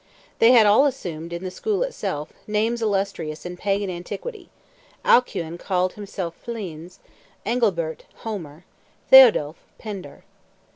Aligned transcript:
They 0.39 0.51
had 0.53 0.65
all 0.65 0.87
assumed, 0.87 1.31
in 1.31 1.43
the 1.43 1.51
school 1.51 1.83
itself, 1.83 2.33
names 2.47 2.81
illustrious 2.81 3.45
in 3.45 3.55
pagan 3.55 3.87
antiquity; 3.91 4.49
Alcuin 5.05 5.59
called 5.59 5.93
himself 5.93 6.33
Flaeens; 6.43 6.97
Angilbert, 7.45 8.05
Homer; 8.23 8.65
Theodulph, 9.11 9.57
Pindar. 9.79 10.23